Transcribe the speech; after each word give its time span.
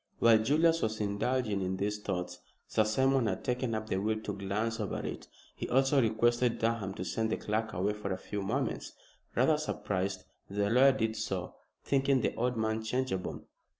While 0.17 0.39
Julius 0.39 0.81
was 0.81 0.99
indulging 0.99 1.61
in 1.61 1.77
these 1.77 1.99
thoughts, 1.99 2.39
Sir 2.67 2.85
Simon 2.85 3.27
had 3.27 3.43
taken 3.43 3.75
up 3.75 3.87
the 3.87 3.97
will 3.97 4.19
to 4.21 4.33
glance 4.33 4.79
over 4.79 4.99
it. 5.05 5.27
He 5.55 5.69
also 5.69 6.01
requested 6.01 6.57
Durham 6.57 6.95
to 6.95 7.05
send 7.05 7.31
the 7.31 7.37
clerk 7.37 7.71
away 7.73 7.93
for 7.93 8.11
a 8.11 8.17
few 8.17 8.41
moments. 8.41 8.93
Rather 9.35 9.57
surprised, 9.59 10.23
the 10.49 10.71
lawyer 10.71 10.93
did 10.93 11.15
so, 11.15 11.53
thinking 11.83 12.21
the 12.21 12.33
old 12.33 12.57
man 12.57 12.81
changeable. 12.83 13.45